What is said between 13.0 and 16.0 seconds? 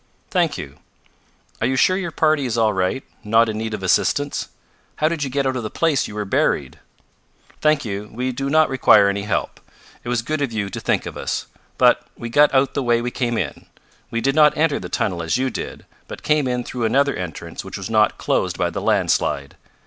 came in. We did not enter the tunnel as you did,